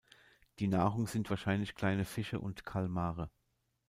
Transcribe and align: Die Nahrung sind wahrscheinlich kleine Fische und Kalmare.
Die 0.57 0.65
Nahrung 0.67 1.05
sind 1.05 1.29
wahrscheinlich 1.29 1.75
kleine 1.75 2.05
Fische 2.05 2.39
und 2.39 2.65
Kalmare. 2.65 3.29